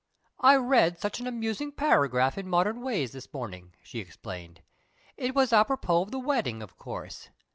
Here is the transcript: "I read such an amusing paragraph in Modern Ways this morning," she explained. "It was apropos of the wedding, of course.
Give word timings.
"I 0.39 0.55
read 0.55 0.97
such 0.97 1.19
an 1.19 1.27
amusing 1.27 1.71
paragraph 1.73 2.35
in 2.35 2.47
Modern 2.49 2.81
Ways 2.81 3.11
this 3.11 3.31
morning," 3.31 3.73
she 3.83 3.99
explained. 3.99 4.61
"It 5.15 5.35
was 5.35 5.53
apropos 5.53 6.01
of 6.01 6.09
the 6.11 6.17
wedding, 6.17 6.63
of 6.63 6.75
course. 6.75 7.29